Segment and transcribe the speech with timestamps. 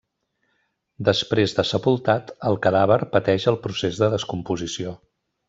[1.09, 4.97] Després de sepultat, el cadàver pateix el procés de descomposició.